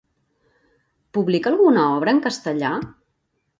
[1.19, 2.75] Publica alguna obra en castellà?